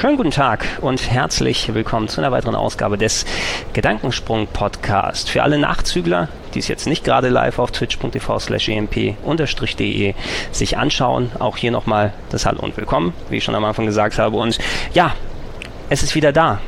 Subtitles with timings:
[0.00, 3.26] Schönen guten Tag und herzlich willkommen zu einer weiteren Ausgabe des
[3.74, 5.28] Gedankensprung Podcast.
[5.28, 10.14] Für alle Nachzügler, die es jetzt nicht gerade live auf twitch.tv slash emp-de
[10.52, 14.18] sich anschauen, auch hier nochmal das Hallo und Willkommen, wie ich schon am Anfang gesagt
[14.18, 14.38] habe.
[14.38, 14.58] Und
[14.94, 15.14] ja,
[15.90, 16.62] es ist wieder da.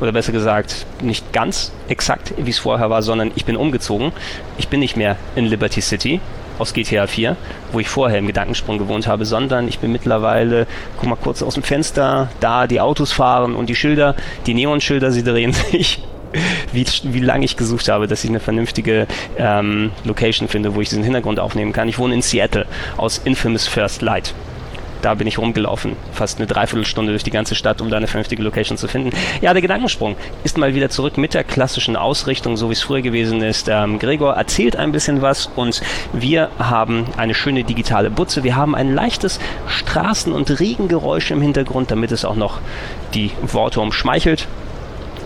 [0.00, 4.10] Oder besser gesagt, nicht ganz exakt, wie es vorher war, sondern ich bin umgezogen.
[4.56, 6.20] Ich bin nicht mehr in Liberty City,
[6.58, 7.36] aus GTA 4,
[7.72, 10.66] wo ich vorher im Gedankensprung gewohnt habe, sondern ich bin mittlerweile,
[10.98, 14.14] guck mal kurz aus dem Fenster, da die Autos fahren und die Schilder,
[14.46, 16.02] die Neonschilder, sie drehen sich.
[16.74, 19.06] Wie, wie lange ich gesucht habe, dass ich eine vernünftige
[19.38, 21.88] ähm, Location finde, wo ich diesen Hintergrund aufnehmen kann.
[21.88, 22.66] Ich wohne in Seattle
[22.98, 24.34] aus Infamous First Light
[25.02, 28.42] da bin ich rumgelaufen, fast eine Dreiviertelstunde durch die ganze Stadt, um da eine vernünftige
[28.42, 29.10] Location zu finden.
[29.40, 33.02] Ja, der Gedankensprung ist mal wieder zurück mit der klassischen Ausrichtung, so wie es früher
[33.02, 33.68] gewesen ist.
[33.68, 35.82] Ähm, Gregor erzählt ein bisschen was und
[36.12, 38.44] wir haben eine schöne digitale Butze.
[38.44, 42.60] Wir haben ein leichtes Straßen- und Regengeräusch im Hintergrund, damit es auch noch
[43.14, 44.48] die Worte umschmeichelt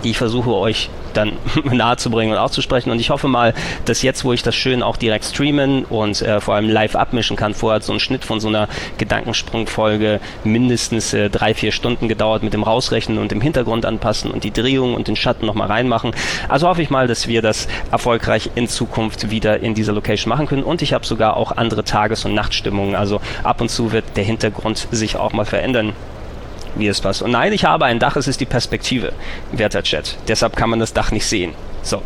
[0.03, 1.33] die ich versuche euch dann
[1.65, 2.91] nahe zu bringen und auszusprechen.
[2.91, 6.41] Und ich hoffe mal, dass jetzt, wo ich das schön auch direkt streamen und äh,
[6.41, 11.31] vor allem live abmischen kann, vorher so ein Schnitt von so einer Gedankensprungfolge mindestens äh,
[11.31, 15.09] drei, vier Stunden gedauert mit dem Rausrechnen und dem Hintergrund anpassen und die Drehung und
[15.09, 16.13] den Schatten nochmal reinmachen.
[16.49, 20.47] Also hoffe ich mal, dass wir das erfolgreich in Zukunft wieder in dieser Location machen
[20.47, 20.63] können.
[20.63, 22.95] Und ich habe sogar auch andere Tages- und Nachtstimmungen.
[22.95, 25.93] Also ab und zu wird der Hintergrund sich auch mal verändern
[26.75, 27.23] wie es was.
[27.23, 29.13] Und nein, ich habe ein Dach, es ist die Perspektive,
[29.53, 30.17] werter Chat.
[30.29, 31.55] Deshalb kann man das Dach nicht sehen.
[31.83, 32.03] So,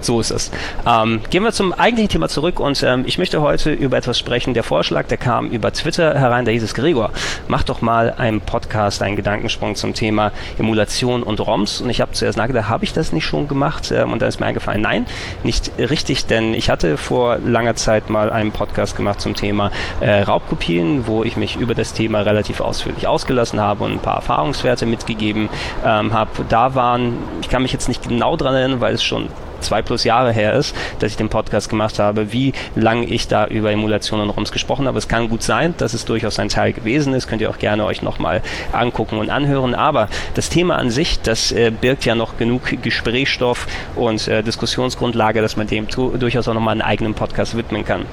[0.00, 0.50] so ist es.
[0.86, 4.54] Ähm, gehen wir zum eigentlichen Thema zurück und ähm, ich möchte heute über etwas sprechen.
[4.54, 7.10] Der Vorschlag, der kam über Twitter herein, da hieß es Gregor,
[7.48, 11.80] mach doch mal einen Podcast, einen Gedankensprung zum Thema Emulation und ROMs.
[11.80, 13.92] Und ich habe zuerst nachgedacht, habe ich das nicht schon gemacht?
[13.92, 15.06] Ähm, und dann ist mir eingefallen, nein,
[15.42, 19.70] nicht richtig, denn ich hatte vor langer Zeit mal einen Podcast gemacht zum Thema
[20.00, 24.16] äh, Raubkopien, wo ich mich über das Thema relativ ausführlich ausgelassen habe und ein paar
[24.16, 25.48] Erfahrungswerte mitgegeben
[25.84, 26.30] ähm, habe.
[26.48, 29.28] Da waren, ich kann mich jetzt nicht genau dran erinnern, weil es schon schon
[29.60, 33.46] zwei plus Jahre her ist, dass ich den Podcast gemacht habe, wie lange ich da
[33.46, 34.98] über Emulationen und ROMs gesprochen habe.
[34.98, 37.26] Es kann gut sein, dass es durchaus ein Teil gewesen ist.
[37.28, 38.42] Könnt ihr auch gerne euch nochmal
[38.72, 39.74] angucken und anhören.
[39.74, 45.40] Aber das Thema an sich, das äh, birgt ja noch genug Gesprächsstoff und äh, Diskussionsgrundlage,
[45.40, 48.06] dass man dem durchaus auch nochmal einen eigenen Podcast widmen kann.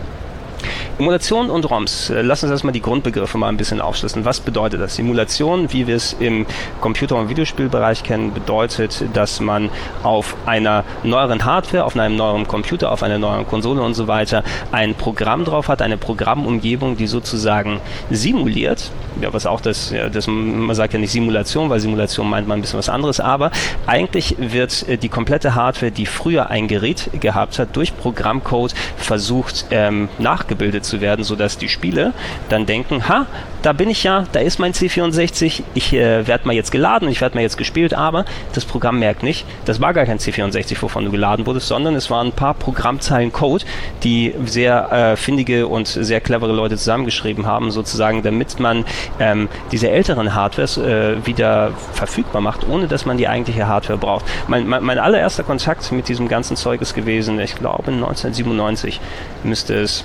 [0.98, 2.10] Emulation und ROMs.
[2.10, 4.24] Äh, lass uns erstmal die Grundbegriffe mal ein bisschen aufschlüsseln.
[4.24, 4.96] Was bedeutet das?
[4.96, 6.46] Simulation, wie wir es im
[6.80, 9.70] Computer- und Videospielbereich kennen, bedeutet, dass man
[10.04, 14.44] auf einer neueren Hardware, auf einem neueren Computer, auf einer neuen Konsole und so weiter
[14.72, 18.90] ein Programm drauf hat, eine Programmumgebung, die sozusagen simuliert.
[19.22, 22.60] Ja, was auch das, ja, das, man sagt ja nicht Simulation, weil Simulation meint man
[22.60, 23.52] ein bisschen was anderes, aber
[23.86, 29.68] eigentlich wird äh, die komplette Hardware, die früher ein Gerät gehabt hat, durch Programmcode versucht
[29.72, 32.14] ähm, nachgebildet zu werden, sodass die Spiele
[32.50, 33.26] dann denken, ha,
[33.62, 37.22] da bin ich ja, da ist mein C64, ich äh, werde mal jetzt geladen, ich
[37.22, 41.06] werde mal jetzt gespielt, aber das Programm merkt nicht, das war gar kein C64, wovon
[41.06, 43.66] du geladen wurdest, sondern es waren ein paar Programmzeilen Code,
[44.04, 48.86] die sehr äh, findige und sehr clevere Leute zusammengeschrieben haben, sozusagen, damit man
[49.20, 54.26] ähm, diese älteren Hardwares äh, wieder verfügbar macht, ohne dass man die eigentliche Hardware braucht.
[54.48, 59.00] Mein, mein, mein allererster Kontakt mit diesem ganzen Zeug ist gewesen, ich glaube 1997
[59.44, 60.04] müsste es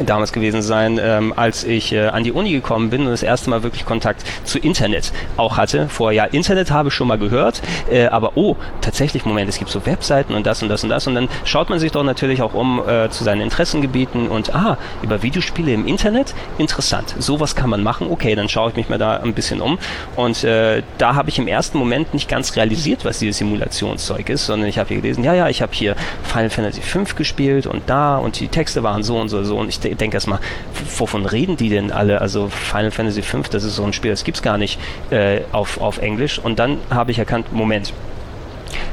[0.00, 3.50] damals gewesen sein, ähm, als ich äh, an die Uni gekommen bin und das erste
[3.50, 5.88] Mal wirklich Kontakt zu Internet auch hatte.
[5.88, 9.70] Vorher, ja, Internet habe ich schon mal gehört, äh, aber oh, tatsächlich, Moment, es gibt
[9.70, 11.06] so Webseiten und das und das und das.
[11.06, 14.78] Und dann schaut man sich doch natürlich auch um äh, zu seinen Interessengebieten und ah,
[15.02, 18.98] über Videospiele im Internet, interessant, sowas kann man machen, okay, dann schaue ich mich mal
[18.98, 19.78] da ein bisschen um.
[20.16, 24.46] Und äh, da habe ich im ersten Moment nicht ganz realisiert, was dieses Simulationszeug ist,
[24.46, 27.82] sondern ich habe hier gelesen, ja, ja, ich habe hier Final Fantasy V gespielt und
[27.86, 30.40] da und die Texte waren so und so so und ich denke erstmal,
[30.98, 32.20] wovon reden die denn alle?
[32.20, 34.78] Also Final Fantasy V, das ist so ein Spiel, das gibt es gar nicht
[35.10, 36.38] äh, auf, auf Englisch.
[36.38, 37.92] Und dann habe ich erkannt, Moment,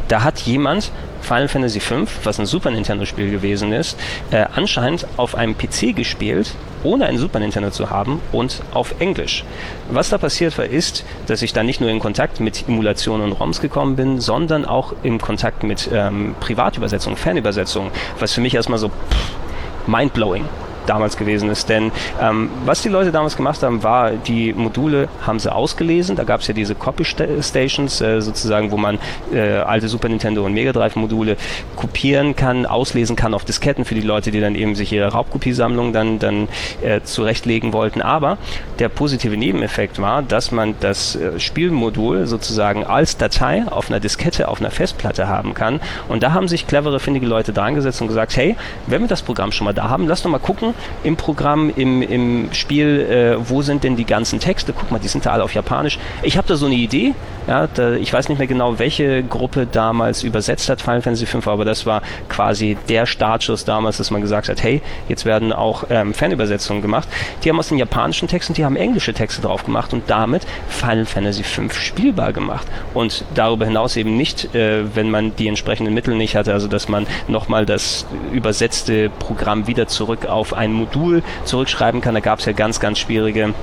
[0.08, 0.92] da hat jemand
[1.22, 3.98] Final Fantasy V, was ein Super Nintendo-Spiel gewesen ist,
[4.32, 9.46] äh, anscheinend auf einem PC gespielt, ohne ein Super Nintendo zu haben und auf Englisch.
[9.90, 13.34] Was da passiert war, ist, dass ich dann nicht nur in Kontakt mit Emulationen und
[13.34, 18.80] ROMs gekommen bin, sondern auch in Kontakt mit ähm, Privatübersetzungen, Fernübersetzungen, was für mich erstmal
[18.80, 20.46] so pff, mindblowing
[20.86, 21.70] damals gewesen ist.
[21.70, 21.92] Denn
[22.22, 26.16] ähm, was die Leute damals gemacht haben, war, die Module haben sie ausgelesen.
[26.16, 29.00] Da gab es ja diese Copy Stations, äh, sozusagen, wo man
[29.34, 31.38] äh, alte Super Nintendo und Mega Drive Module
[31.76, 35.94] kopieren kann, auslesen kann auf Disketten für die Leute, die dann eben sich ihre Raubkopiesammlung
[35.94, 36.48] dann, dann
[36.82, 38.02] äh, zurechtlegen wollten.
[38.02, 38.38] Aber
[38.80, 44.48] der positive Nebeneffekt war, dass man das äh, Spielmodul sozusagen als Datei auf einer Diskette,
[44.48, 45.80] auf einer Festplatte haben kann.
[46.08, 48.56] Und da haben sich clevere, findige Leute dran gesetzt und gesagt, hey,
[48.88, 50.71] wenn wir das Programm schon mal da haben, lass doch mal gucken
[51.04, 54.74] im Programm, im, im Spiel, äh, wo sind denn die ganzen Texte?
[54.74, 56.00] Guck mal, die sind da alle auf Japanisch.
[56.24, 57.14] Ich habe da so eine Idee,
[57.48, 61.52] ja, da, ich weiß nicht mehr genau, welche Gruppe damals übersetzt hat Final Fantasy V,
[61.52, 65.86] aber das war quasi der Startschuss damals, dass man gesagt hat, hey, jetzt werden auch
[65.90, 67.08] ähm, Fanübersetzungen gemacht.
[67.44, 71.06] Die haben aus den japanischen Texten, die haben englische Texte drauf gemacht und damit Final
[71.06, 72.68] Fantasy V spielbar gemacht.
[72.94, 76.90] Und darüber hinaus eben nicht, äh, wenn man die entsprechenden Mittel nicht hatte, also dass
[76.90, 82.14] man nochmal das übersetzte Programm wieder zurück auf ein Modul zurückschreiben kann.
[82.14, 83.54] Da gab es ja ganz, ganz schwierige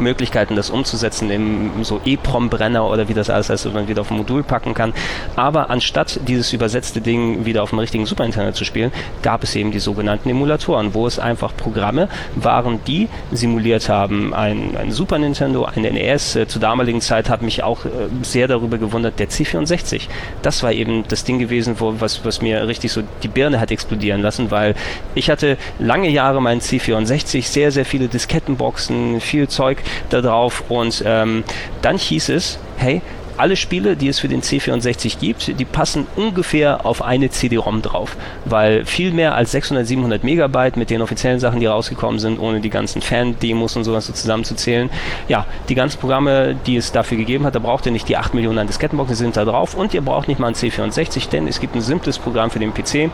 [0.00, 4.10] Möglichkeiten, das umzusetzen im so EEPROM-Brenner oder wie das alles heißt, dass man wieder auf
[4.10, 4.92] ein Modul packen kann.
[5.36, 8.92] Aber anstatt dieses übersetzte Ding wieder auf dem richtigen Super Nintendo zu spielen,
[9.22, 14.34] gab es eben die sogenannten Emulatoren, wo es einfach Programme waren, die simuliert haben.
[14.34, 16.36] Ein, ein Super Nintendo, ein NES.
[16.36, 17.88] Äh, zur damaligen Zeit hat mich auch äh,
[18.22, 20.02] sehr darüber gewundert, der C64.
[20.42, 23.70] Das war eben das Ding gewesen, wo, was, was mir richtig so die Birne hat
[23.70, 24.74] explodieren lassen, weil
[25.14, 30.64] ich hatte lange Jahre meinen C64, sehr, sehr viele Diskettenboxen, viel Zeug da drauf.
[30.68, 31.44] Und ähm,
[31.82, 33.02] dann hieß es, hey,
[33.40, 38.16] alle Spiele, die es für den C64 gibt, die passen ungefähr auf eine CD-ROM drauf,
[38.44, 42.60] weil viel mehr als 600, 700 Megabyte mit den offiziellen Sachen, die rausgekommen sind, ohne
[42.60, 44.90] die ganzen Fan-Demos und sowas so zusammenzuzählen.
[45.28, 48.34] Ja, die ganzen Programme, die es dafür gegeben hat, da braucht ihr nicht die 8
[48.34, 49.74] Millionen Diskettenboxen, die sind da drauf.
[49.74, 52.74] Und ihr braucht nicht mal ein C64, denn es gibt ein simples Programm für den
[52.74, 53.10] PC,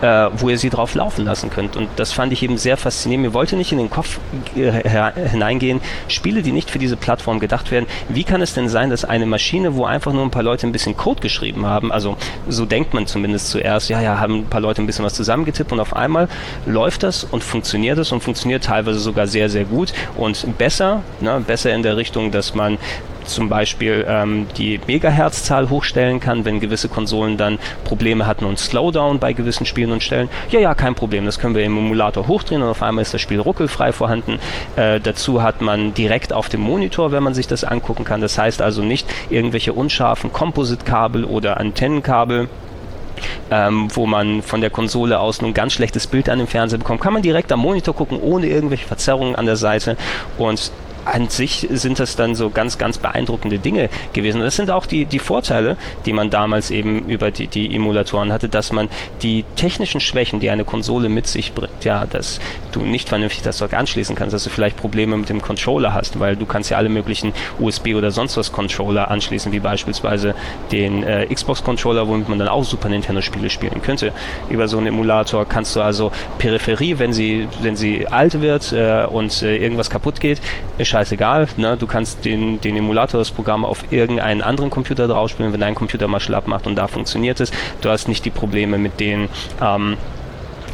[0.00, 1.76] äh, wo ihr sie drauf laufen lassen könnt.
[1.76, 3.26] Und das fand ich eben sehr faszinierend.
[3.26, 4.18] Mir wollte nicht in den Kopf
[4.56, 7.86] äh, hineingehen, Spiele, die nicht für diese Plattform gedacht werden.
[8.08, 10.72] Wie kann es denn sein, dass eine Maschine, wo einfach nur ein paar Leute ein
[10.72, 12.16] bisschen Code geschrieben haben, also
[12.48, 15.72] so denkt man zumindest zuerst, ja, ja, haben ein paar Leute ein bisschen was zusammengetippt
[15.72, 16.28] und auf einmal
[16.66, 21.42] läuft das und funktioniert es und funktioniert teilweise sogar sehr, sehr gut und besser, ne,
[21.46, 22.78] besser in der Richtung, dass man
[23.28, 29.18] zum Beispiel ähm, die Megahertzzahl hochstellen kann, wenn gewisse Konsolen dann Probleme hatten und Slowdown
[29.18, 30.28] bei gewissen Spielen und Stellen.
[30.50, 31.24] Ja, ja, kein Problem.
[31.24, 34.38] Das können wir im Emulator hochdrehen und auf einmal ist das Spiel ruckelfrei vorhanden.
[34.76, 38.20] Äh, dazu hat man direkt auf dem Monitor, wenn man sich das angucken kann.
[38.20, 42.48] Das heißt also nicht irgendwelche unscharfen Composite-Kabel oder Antennenkabel.
[43.50, 47.00] Ähm, wo man von der Konsole aus nun ganz schlechtes Bild an dem Fernseher bekommt,
[47.00, 49.96] kann man direkt am Monitor gucken, ohne irgendwelche Verzerrungen an der Seite.
[50.36, 50.70] Und
[51.04, 54.38] an sich sind das dann so ganz, ganz beeindruckende Dinge gewesen.
[54.38, 58.32] Und das sind auch die, die Vorteile, die man damals eben über die, die Emulatoren
[58.32, 58.88] hatte, dass man
[59.22, 62.40] die technischen Schwächen, die eine Konsole mit sich bringt, ja, dass
[62.72, 66.20] du nicht vernünftig das Zeug anschließen kannst, dass du vielleicht Probleme mit dem Controller hast,
[66.20, 70.34] weil du kannst ja alle möglichen USB oder sonst was Controller anschließen, wie beispielsweise
[70.72, 74.12] den äh, Xbox Controller, womit man dann auch Super Nintendo Spiele spielen könnte.
[74.50, 79.06] Über so einen Emulator kannst du also Peripherie, wenn sie, wenn sie alt wird äh,
[79.08, 80.40] und äh, irgendwas kaputt geht,
[80.98, 81.48] scheißegal.
[81.56, 81.76] Ne?
[81.76, 85.74] Du kannst den, den Emulator, das Programm auf irgendeinen anderen Computer drauf spielen, wenn dein
[85.74, 87.52] Computer mal schlapp macht und da funktioniert es.
[87.80, 89.28] Du hast nicht die Probleme mit den
[89.62, 89.96] ähm,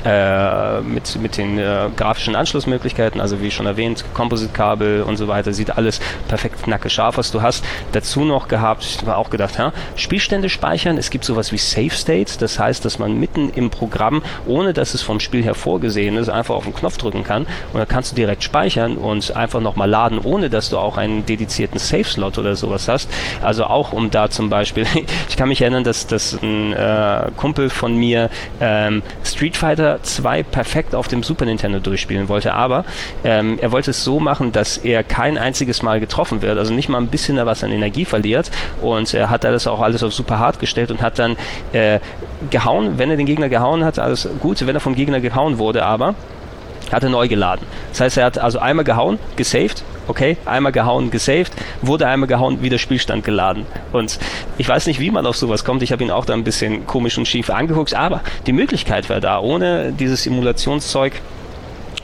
[0.04, 5.52] äh, mit, mit den äh, grafischen Anschlussmöglichkeiten, also wie schon erwähnt, Composite-Kabel und so weiter,
[5.52, 7.64] sieht alles perfekt knacke scharf, was du hast.
[7.92, 11.90] Dazu noch gehabt, ich war auch gedacht, ja, Spielstände speichern, es gibt sowas wie Save
[11.90, 16.16] States, das heißt, dass man mitten im Programm, ohne dass es vom Spiel her vorgesehen
[16.16, 19.60] ist, einfach auf den Knopf drücken kann und dann kannst du direkt speichern und einfach
[19.60, 23.08] nochmal laden, ohne dass du auch einen dedizierten Save-Slot oder sowas hast.
[23.42, 24.86] Also auch um da zum Beispiel,
[25.28, 30.42] ich kann mich erinnern, dass, dass ein äh, Kumpel von mir ähm, Street Fighter 2
[30.42, 32.84] perfekt auf dem Super Nintendo durchspielen wollte, aber
[33.24, 36.88] ähm, er wollte es so machen, dass er kein einziges Mal getroffen wird, also nicht
[36.88, 38.50] mal ein bisschen was an Energie verliert
[38.82, 41.36] und er hat das auch alles auf super hart gestellt und hat dann
[41.72, 41.98] äh,
[42.50, 45.84] gehauen, wenn er den Gegner gehauen hat, alles gut, wenn er vom Gegner gehauen wurde,
[45.84, 46.14] aber
[46.92, 47.66] hat er neu geladen.
[47.90, 52.62] Das heißt, er hat also einmal gehauen, gesaved, okay, einmal gehauen, gesaved, wurde einmal gehauen,
[52.62, 53.66] wieder Spielstand geladen.
[53.92, 54.18] Und
[54.58, 55.82] ich weiß nicht, wie man auf sowas kommt.
[55.82, 59.20] Ich habe ihn auch da ein bisschen komisch und schief angeguckt, aber die Möglichkeit war
[59.20, 59.40] da.
[59.40, 61.14] Ohne dieses Simulationszeug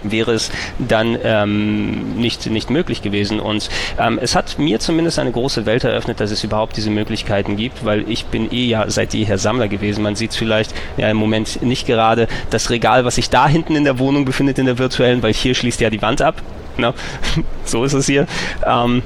[0.02, 3.40] wäre es dann ähm, nicht, nicht möglich gewesen.
[3.40, 7.56] Und ähm, es hat mir zumindest eine große Welt eröffnet, dass es überhaupt diese Möglichkeiten
[7.56, 10.02] gibt, weil ich bin eh ja seit jeher Sammler gewesen.
[10.02, 13.76] Man sieht es vielleicht ja im Moment nicht gerade das Regal, was sich da hinten
[13.76, 16.42] in der Wohnung befindet, in der virtuellen, weil hier schließt ja die Wand ab.
[16.76, 16.94] Na,
[17.64, 18.26] so ist es hier.
[18.64, 19.02] Ähm,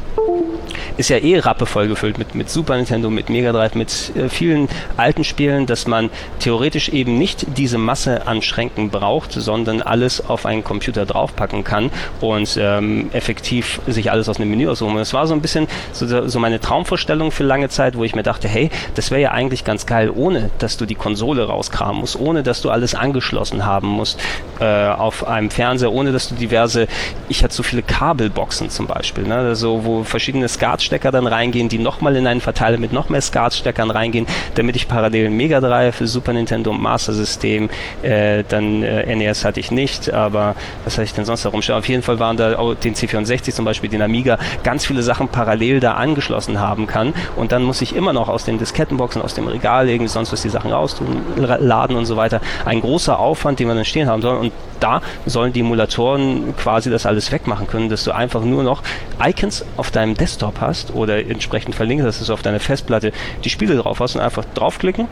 [0.96, 4.68] ist ja eh rappevoll gefüllt mit, mit Super Nintendo, mit Mega Drive, mit äh, vielen
[4.96, 10.46] alten Spielen, dass man theoretisch eben nicht diese Masse an Schränken braucht, sondern alles auf
[10.46, 11.90] einen Computer draufpacken kann
[12.20, 14.96] und ähm, effektiv sich alles aus dem Menü aussuchen.
[14.96, 18.22] Das war so ein bisschen so, so meine Traumvorstellung für lange Zeit, wo ich mir
[18.22, 22.18] dachte, hey, das wäre ja eigentlich ganz geil, ohne dass du die Konsole rauskramen musst,
[22.18, 24.20] ohne dass du alles angeschlossen haben musst
[24.60, 26.86] äh, auf einem Fernseher, ohne dass du diverse,
[27.28, 31.78] ich hatte so viele Kabelboxen zum Beispiel, ne, also wo verschiedene SCART-Stecker dann reingehen, die
[31.78, 36.32] nochmal in einen Verteiler mit noch mehr SCART-Steckern reingehen, damit ich parallel Mega Drive, Super
[36.32, 37.68] Nintendo und Master System,
[38.02, 41.76] äh, dann äh, NES hatte ich nicht, aber was hatte ich denn sonst herumstehen?
[41.76, 45.28] Auf jeden Fall waren da auch den C64 zum Beispiel, den Amiga, ganz viele Sachen
[45.28, 49.34] parallel da angeschlossen haben kann und dann muss ich immer noch aus den Diskettenboxen, aus
[49.34, 52.40] dem Regal irgendwie sonst was die Sachen raustun, laden und so weiter.
[52.64, 56.90] Ein großer Aufwand, den man dann stehen haben soll und da sollen die Emulatoren quasi
[56.90, 58.82] das alles wegmachen können, dass du einfach nur noch
[59.22, 63.12] Icons auf deinem Desktop hast oder entsprechend verlinkt, dass du auf deiner Festplatte
[63.44, 65.08] die Spiele drauf hast und einfach draufklicken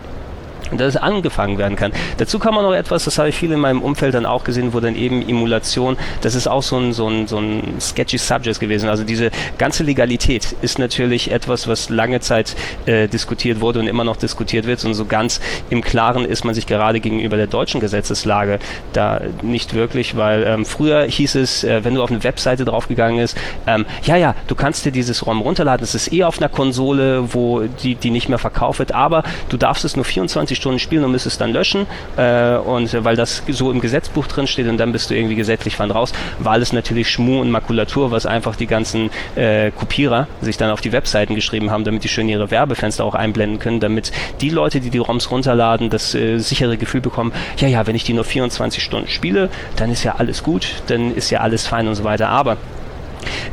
[0.79, 1.93] dass es angefangen werden kann.
[2.19, 4.73] Dazu kann man noch etwas, das habe ich viel in meinem Umfeld dann auch gesehen,
[4.73, 8.61] wo dann eben Emulation, das ist auch so ein, so ein, so ein sketchy Subject
[8.61, 8.89] gewesen.
[8.89, 12.55] Also diese ganze Legalität ist natürlich etwas, was lange Zeit
[12.87, 16.55] äh, diskutiert wurde und immer noch diskutiert wird und so ganz im Klaren ist man
[16.55, 18.59] sich gerade gegenüber der deutschen Gesetzeslage
[18.93, 23.21] da nicht wirklich, weil ähm, früher hieß es, äh, wenn du auf eine Webseite draufgegangen
[23.21, 23.37] ist,
[23.67, 27.35] ähm, ja, ja, du kannst dir dieses ROM runterladen, es ist eh auf einer Konsole,
[27.35, 31.05] wo die, die nicht mehr verkauft wird, aber du darfst es nur 24 Stunden spielen
[31.05, 31.87] und müsstest dann löschen.
[32.17, 35.77] Äh, und weil das so im Gesetzbuch drin steht und dann bist du irgendwie gesetzlich
[35.77, 40.57] von raus, war alles natürlich Schmu und Makulatur, was einfach die ganzen äh, Kopierer sich
[40.57, 44.13] dann auf die Webseiten geschrieben haben, damit die schön ihre Werbefenster auch einblenden können, damit
[44.41, 48.05] die Leute, die die ROMs runterladen, das äh, sichere Gefühl bekommen, ja, ja, wenn ich
[48.05, 51.89] die nur 24 Stunden spiele, dann ist ja alles gut, dann ist ja alles fein
[51.89, 52.29] und so weiter.
[52.29, 52.57] Aber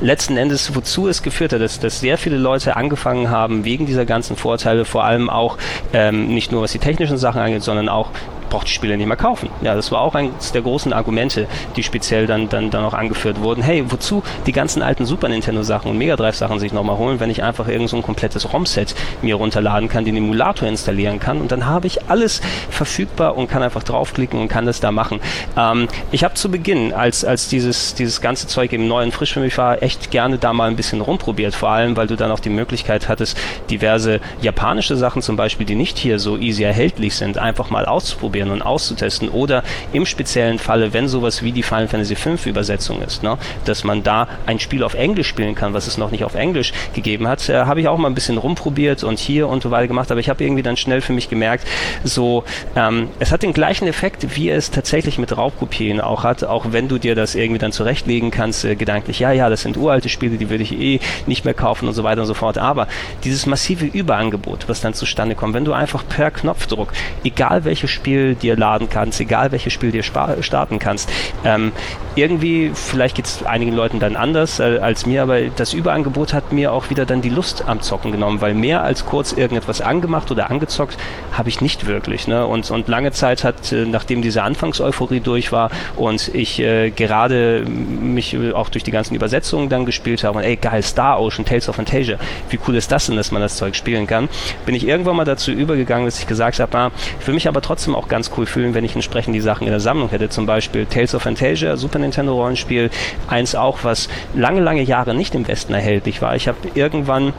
[0.02, 4.06] letzten Endes, wozu es geführt hat, dass, dass sehr viele Leute angefangen haben, wegen dieser
[4.06, 5.58] ganzen Vorteile, vor allem auch
[5.94, 8.10] ähm, nicht nur was die technischen Sachen angeht, sondern auch
[8.50, 9.50] braucht die Spiele nicht mehr kaufen.
[9.62, 13.42] Ja, das war auch eines der großen Argumente, die speziell dann, dann, dann auch angeführt
[13.42, 13.62] wurden.
[13.62, 17.20] Hey, wozu die ganzen alten Super Nintendo Sachen und Mega Drive Sachen sich nochmal holen,
[17.20, 21.40] wenn ich einfach irgend so ein komplettes ROM-Set mir runterladen kann, den Emulator installieren kann
[21.40, 25.20] und dann habe ich alles verfügbar und kann einfach draufklicken und kann das da machen.
[25.56, 29.34] Ähm, ich habe zu Beginn, als, als dieses, dieses ganze Zeug eben neu und frisch
[29.34, 32.32] für mich war, echt gerne da mal ein bisschen rumprobiert, vor allem, weil du dann
[32.32, 33.38] auch die Möglichkeit hattest,
[33.70, 38.50] diverse japanische Sachen zum Beispiel, die nicht hier so easy erhältlich sind, einfach mal auszuprobieren
[38.50, 39.30] und auszutesten.
[39.30, 39.64] Oder
[39.94, 44.02] im speziellen Falle, wenn sowas wie die Final Fantasy V Übersetzung ist, ne, dass man
[44.02, 47.50] da ein Spiel auf Englisch spielen kann, was es noch nicht auf Englisch gegeben hat,
[47.50, 50.22] äh, habe ich auch mal ein bisschen rumprobiert und hier und so weiter gemacht, aber
[50.22, 51.68] ich habe irgendwie dann schnell für mich gemerkt,
[52.06, 56.68] so, ähm, es hat den gleichen Effekt, wie es tatsächlich mit Raubkopien auch hat, auch
[56.72, 60.10] wenn du dir das irgendwie dann zurechtlegen kannst, äh, gedanklich, ja, ja, das sind uralte
[60.10, 62.88] Spiele, die würde ich eh nicht mehr kaufen und so weiter und so fort, aber
[63.24, 66.92] dieses massive Überangebot, was dann zustande kommt, wenn du einfach per Knopfdruck,
[67.24, 71.10] egal welches Spiel dir laden kannst, egal welches Spiel dir starten kannst.
[71.44, 71.72] Ähm,
[72.16, 76.52] irgendwie, vielleicht geht es einigen Leuten dann anders äh, als mir, aber das Überangebot hat
[76.52, 80.32] mir auch wieder dann die Lust am Zocken genommen, weil mehr als kurz irgendetwas angemacht
[80.32, 80.98] oder angezockt
[81.32, 82.28] habe ich nicht wirklich.
[82.28, 82.46] Ne?
[82.46, 87.64] Und, und lange Zeit hat, äh, nachdem diese Anfangseuphorie durch war und ich äh, gerade
[87.66, 89.39] mich auch durch die ganzen Übersetzungen
[89.70, 92.18] dann gespielt habe und ey, geil, Star Ocean, Tales of Fantasia,
[92.50, 94.30] wie cool ist das denn, dass man das Zeug spielen kann,
[94.66, 97.62] bin ich irgendwann mal dazu übergegangen, dass ich gesagt habe, na, ich will mich aber
[97.62, 100.28] trotzdem auch ganz ganz cool fühlen, wenn ich entsprechend die Sachen in der Sammlung hätte.
[100.28, 102.90] Zum Beispiel Tales of Fantasia, Super Nintendo Rollenspiel,
[103.30, 106.36] eins auch, was lange, lange Jahre nicht im Westen erhältlich war.
[106.36, 107.32] Ich habe irgendwann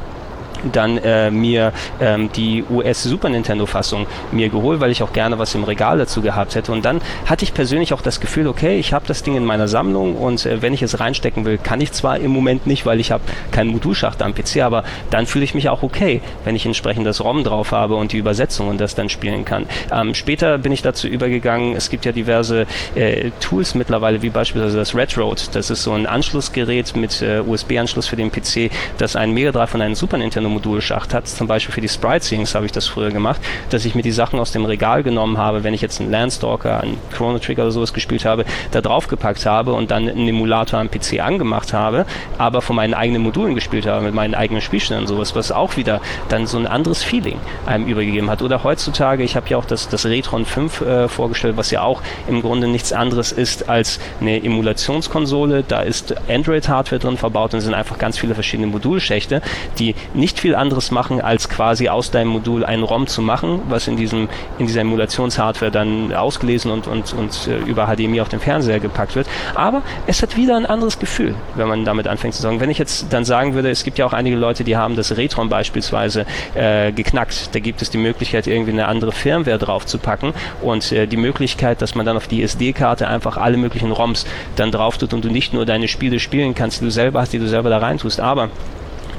[0.73, 5.39] dann äh, mir ähm, die US Super Nintendo Fassung mir geholt, weil ich auch gerne
[5.39, 6.73] was im Regal dazu gehabt hätte.
[6.73, 9.69] Und dann hatte ich persönlich auch das Gefühl, okay, ich habe das Ding in meiner
[9.69, 13.01] Sammlung und äh, wenn ich es reinstecken will, kann ich zwar im Moment nicht, weil
[13.01, 16.67] ich habe keinen Modulschacht am PC, aber dann fühle ich mich auch okay, wenn ich
[16.67, 19.67] entsprechend das ROM drauf habe und die Übersetzung und das dann spielen kann.
[19.93, 24.77] Ähm, später bin ich dazu übergegangen, es gibt ja diverse äh, Tools mittlerweile, wie beispielsweise
[24.77, 25.51] das Red Road.
[25.53, 29.75] Das ist so ein Anschlussgerät mit äh, USB-Anschluss für den PC, das einen Mega Drive
[29.75, 31.27] und einen Super Nintendo Modulschacht hat.
[31.29, 33.41] Zum Beispiel für die Sprite Scenes habe ich das früher gemacht,
[33.71, 36.81] dass ich mir die Sachen aus dem Regal genommen habe, wenn ich jetzt einen Landstalker,
[36.81, 40.91] einen Chrono Trigger oder sowas gespielt habe, da draufgepackt habe und dann einen Emulator am
[40.91, 42.07] PC angemacht habe,
[42.39, 45.77] aber von meinen eigenen Modulen gespielt habe, mit meinen eigenen Spielstellen und sowas, was auch
[45.77, 48.43] wieder dann so ein anderes Feeling einem übergegeben hat.
[48.43, 52.03] Oder heutzutage, ich habe ja auch das, das Retron 5 äh, vorgestellt, was ja auch
[52.29, 55.65] im Grunde nichts anderes ist als eine Emulationskonsole.
[55.67, 59.43] Da ist Android-Hardware drin verbaut und sind einfach ganz viele verschiedene Modulschächte,
[59.79, 63.87] die nicht viel anderes machen, als quasi aus deinem Modul ein ROM zu machen, was
[63.87, 64.29] in diesem
[64.59, 69.15] in dieser Emulationshardware dann ausgelesen und, und, und äh, über HDMI auf den Fernseher gepackt
[69.15, 69.27] wird.
[69.55, 72.61] Aber es hat wieder ein anderes Gefühl, wenn man damit anfängt zu sagen.
[72.61, 75.17] Wenn ich jetzt dann sagen würde, es gibt ja auch einige Leute, die haben das
[75.17, 77.55] Retron beispielsweise äh, geknackt.
[77.55, 80.33] Da gibt es die Möglichkeit, irgendwie eine andere Firmware drauf zu packen
[80.63, 84.73] und äh, die Möglichkeit, dass man dann auf die SD-Karte einfach alle möglichen ROMs dann
[84.73, 87.39] drauf tut und du nicht nur deine Spiele spielen kannst, die du selber hast, die
[87.39, 88.21] du selber da reintust.
[88.21, 88.49] Aber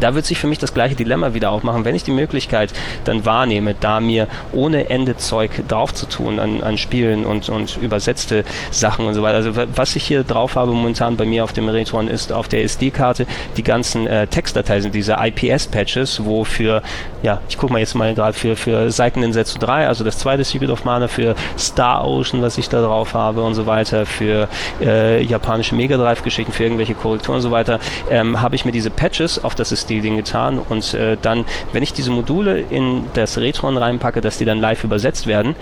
[0.02, 2.74] da wird sich für mich das gleiche Dilemma wieder aufmachen, wenn ich die Möglichkeit
[3.06, 7.78] dann wahrnehme, da mir ohne Ende Zeug drauf zu tun an, an Spielen und, und
[7.78, 9.38] übersetzte Sachen und so weiter.
[9.38, 12.64] Also was ich hier drauf habe momentan bei mir auf dem Retron ist auf der
[12.64, 13.26] SD-Karte
[13.58, 16.82] die ganzen äh, Textdateien, sind diese IPS-Patches, wo für,
[17.22, 20.18] ja, ich gucke mal jetzt mal gerade für, für Seiten in Setsu 3, also das
[20.18, 24.06] zweite Secret of Mana, für Star Ocean, was ich da drauf habe und so weiter,
[24.06, 24.48] für
[24.82, 27.80] äh, japanische Mega Drive-Geschichten, für irgendwelche Korrekturen und so weiter,
[28.10, 30.60] ähm, habe ich mir diese Patches auf das System die Dinge getan.
[30.60, 34.84] Und äh, dann, wenn ich diese Module in das Retron reinpacke, dass die dann live
[34.84, 35.56] übersetzt werden,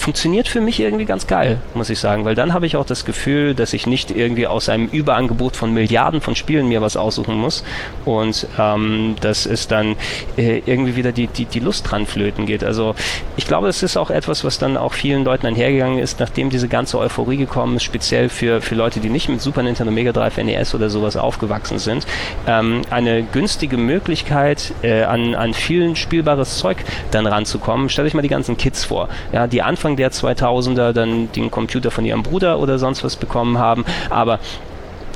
[0.00, 3.04] funktioniert für mich irgendwie ganz geil, muss ich sagen, weil dann habe ich auch das
[3.04, 7.36] Gefühl, dass ich nicht irgendwie aus einem Überangebot von Milliarden von Spielen mir was aussuchen
[7.36, 7.62] muss
[8.04, 9.96] und ähm, dass es dann
[10.36, 12.64] äh, irgendwie wieder die, die, die Lust dran flöten geht.
[12.64, 12.94] Also
[13.36, 16.68] ich glaube, das ist auch etwas, was dann auch vielen Leuten einhergegangen ist, nachdem diese
[16.68, 20.36] ganze Euphorie gekommen ist, speziell für, für Leute, die nicht mit Super Nintendo, Mega Drive,
[20.38, 22.06] NES oder sowas aufgewachsen sind,
[22.46, 26.78] ähm, eine günstige Möglichkeit, äh, an, an vielen spielbares Zeug
[27.10, 27.88] dann ranzukommen.
[27.88, 31.50] Stellt euch mal die ganzen Kids vor, ja, die Anfang Anfang der 2000er dann den
[31.50, 34.38] Computer von ihrem Bruder oder sonst was bekommen haben, aber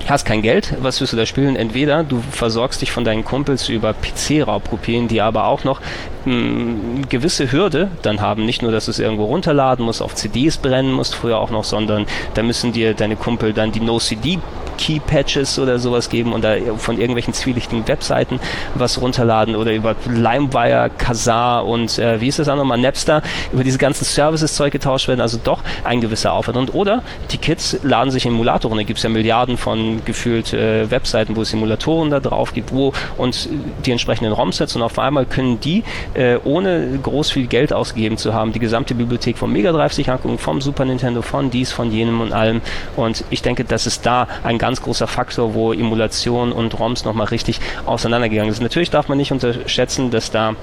[0.08, 1.56] hast kein Geld, was wirst du da spielen?
[1.56, 5.80] Entweder du versorgst dich von deinen Kumpels über PC-Raubkopien, die aber auch noch
[6.26, 8.44] eine hm, gewisse Hürde dann haben.
[8.44, 11.64] Nicht nur, dass du es irgendwo runterladen musst, auf CDs brennen musst, früher auch noch,
[11.64, 14.40] sondern da müssen dir deine Kumpel dann die No-CD
[14.76, 18.40] Key-Patches oder sowas geben und da von irgendwelchen zwielichtigen Webseiten
[18.74, 23.64] was runterladen oder über LimeWire, Kazaa und äh, wie ist das auch nochmal, Napster, über
[23.64, 26.56] diese ganzen Services Zeug getauscht werden, also doch ein gewisser Aufwand.
[26.56, 30.90] Und oder die Kids laden sich Emulatoren, da gibt es ja Milliarden von gefühlt äh,
[30.90, 33.48] Webseiten, wo es Emulatoren da drauf gibt, wo und
[33.84, 38.34] die entsprechenden ROM-Sets und auf einmal können die, äh, ohne groß viel Geld ausgegeben zu
[38.34, 41.90] haben, die gesamte Bibliothek vom Mega Drive sich angucken, vom Super Nintendo, von dies, von
[41.90, 42.60] jenem und allem.
[42.96, 47.26] Und ich denke, dass es da ein ganz großer Faktor, wo Emulation und ROMs nochmal
[47.26, 48.62] richtig auseinandergegangen sind.
[48.62, 50.54] Natürlich darf man nicht unterschätzen, dass da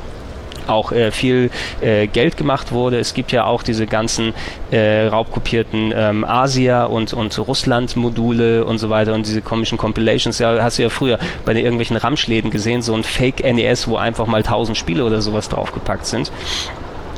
[0.65, 2.97] auch äh, viel äh, Geld gemacht wurde.
[2.97, 4.33] Es gibt ja auch diese ganzen
[4.71, 10.39] äh, raubkopierten ähm, Asia- und, und Russland-Module und so weiter und diese komischen Compilations.
[10.39, 14.25] Ja, hast du ja früher bei den irgendwelchen Ramschläden gesehen, so ein Fake-NES, wo einfach
[14.25, 16.31] mal 1000 Spiele oder sowas draufgepackt sind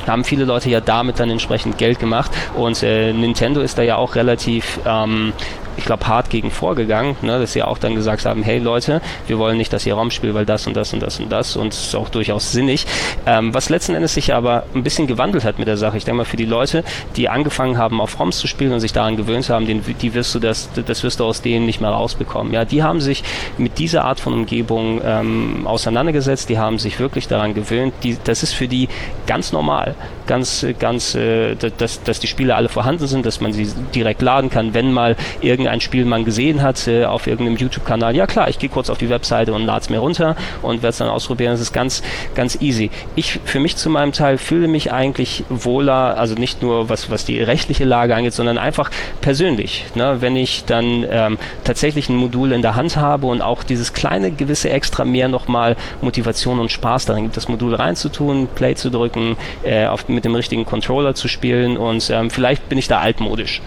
[0.07, 3.95] haben viele Leute ja damit dann entsprechend Geld gemacht und äh, Nintendo ist da ja
[3.95, 5.33] auch relativ ähm,
[5.77, 9.37] ich glaube, hart gegen vorgegangen, ne, dass sie auch dann gesagt haben, hey Leute, wir
[9.39, 11.73] wollen nicht, dass ihr Raum spielt, weil das und das und das und das und
[11.73, 12.85] es ist auch durchaus sinnig.
[13.25, 15.97] Ähm, was letzten Endes sich aber ein bisschen gewandelt hat mit der Sache.
[15.97, 16.83] Ich denke mal, für die Leute,
[17.15, 20.33] die angefangen haben, auf ROMs zu spielen und sich daran gewöhnt haben, den, die wirst
[20.35, 22.53] du das, das wirst du aus denen nicht mehr rausbekommen.
[22.53, 23.23] Ja, die haben sich
[23.57, 27.93] mit dieser Art von Umgebung ähm, auseinandergesetzt, die haben sich wirklich daran gewöhnt.
[28.03, 28.89] Die, das ist für die
[29.27, 29.95] ganz normal,
[30.27, 34.49] ganz, ganz, äh, dass, dass die Spiele alle vorhanden sind, dass man sie direkt laden
[34.49, 38.49] kann, wenn mal irgendein irgendein Spiel man gesehen hat äh, auf irgendeinem YouTube-Kanal, ja klar,
[38.49, 41.09] ich gehe kurz auf die Webseite und lade es mir runter und werde es dann
[41.09, 41.51] ausprobieren.
[41.51, 42.03] Das ist ganz,
[42.35, 42.91] ganz easy.
[43.15, 47.25] Ich für mich zu meinem Teil fühle mich eigentlich wohler, also nicht nur was, was
[47.25, 48.89] die rechtliche Lage angeht, sondern einfach
[49.21, 49.85] persönlich.
[49.95, 50.17] Ne?
[50.19, 54.31] Wenn ich dann ähm, tatsächlich ein Modul in der Hand habe und auch dieses kleine
[54.31, 59.37] gewisse Extra mehr nochmal Motivation und Spaß darin gibt, das Modul reinzutun, Play zu drücken,
[59.63, 63.61] äh, auf, mit dem richtigen Controller zu spielen und ähm, vielleicht bin ich da altmodisch,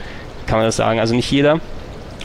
[0.46, 1.00] kann man das sagen.
[1.00, 1.60] Also nicht jeder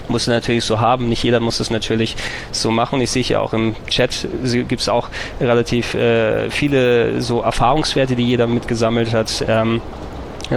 [0.07, 1.09] muss natürlich so haben.
[1.09, 2.15] Nicht jeder muss es natürlich
[2.51, 3.01] so machen.
[3.01, 4.27] Ich sehe ja auch im Chat
[4.67, 9.43] gibt es auch relativ äh, viele so Erfahrungswerte, die jeder mitgesammelt hat.
[9.47, 9.81] Ähm,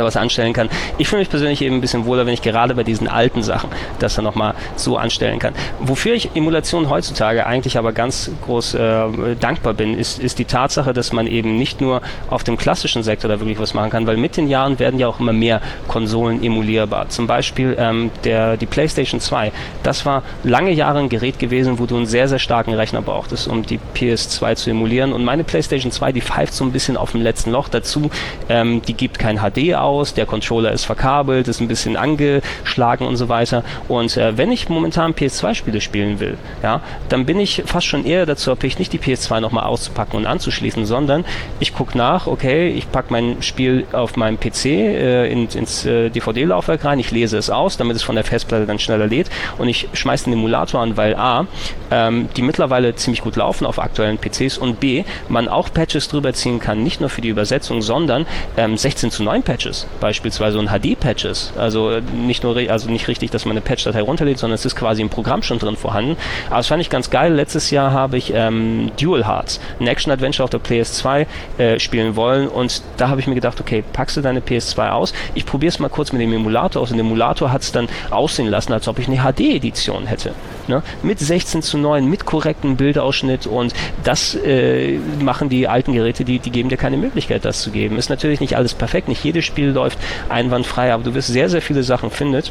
[0.02, 0.68] was anstellen kann.
[0.98, 3.70] Ich fühle mich persönlich eben ein bisschen wohler, wenn ich gerade bei diesen alten Sachen
[3.98, 5.54] das dann nochmal so anstellen kann.
[5.80, 10.92] Wofür ich Emulation heutzutage eigentlich aber ganz groß äh, dankbar bin, ist, ist die Tatsache,
[10.92, 14.16] dass man eben nicht nur auf dem klassischen Sektor da wirklich was machen kann, weil
[14.16, 17.08] mit den Jahren werden ja auch immer mehr Konsolen emulierbar.
[17.08, 19.52] Zum Beispiel ähm, der, die PlayStation 2.
[19.82, 23.48] Das war lange Jahre ein Gerät gewesen, wo du einen sehr, sehr starken Rechner brauchtest,
[23.48, 25.12] um die PS2 zu emulieren.
[25.12, 28.10] Und meine PlayStation 2, die pfeift so ein bisschen auf dem letzten Loch dazu.
[28.48, 33.16] Ähm, die gibt kein HD aus, der Controller ist verkabelt, ist ein bisschen angeschlagen und
[33.16, 33.62] so weiter.
[33.88, 38.26] Und äh, wenn ich momentan PS2-Spiele spielen will, ja, dann bin ich fast schon eher
[38.26, 41.24] dazu erpicht, nicht die PS2 nochmal auszupacken und anzuschließen, sondern
[41.60, 46.10] ich gucke nach, okay, ich packe mein Spiel auf meinem PC äh, in, ins äh,
[46.10, 49.68] DVD-Laufwerk rein, ich lese es aus, damit es von der Festplatte dann schneller lädt und
[49.68, 51.46] ich schmeiße den Emulator an, weil A,
[51.90, 56.32] ähm, die mittlerweile ziemlich gut laufen auf aktuellen PCs und B, man auch Patches drüber
[56.32, 60.68] ziehen kann, nicht nur für die Übersetzung, sondern ähm, 16 zu 9 Patches, beispielsweise und
[60.68, 61.52] HD-Patches.
[61.56, 64.76] Also äh, nicht nur, also nicht richtig, dass man eine Patch-Datei runterlädt, sondern es ist
[64.76, 66.16] quasi im Programm schon drin vorhanden.
[66.48, 67.32] Aber das fand ich ganz geil.
[67.34, 71.26] Letztes Jahr habe ich ähm, Dual Hearts, ein Action-Adventure auf der PS2
[71.58, 75.12] äh, spielen wollen und da habe ich mir gedacht, okay, packst du deine PS2 aus?
[75.34, 77.88] Ich probiere es mal kurz mit dem Emulator aus und der Emulator hat es dann
[78.10, 80.32] aussehen lassen, als ob ich eine HD-Edition hätte.
[80.68, 80.82] Ne?
[81.02, 86.38] Mit 16 zu 9, mit korrektem Bildausschnitt und das äh, machen die alten Geräte, die,
[86.38, 87.98] die geben dir keine Möglichkeit, das zu geben.
[87.98, 91.62] Ist natürlich nicht alles perfekt, nicht jedes Spiel läuft einwandfrei, aber du wirst sehr, sehr
[91.62, 92.50] viele Sachen findet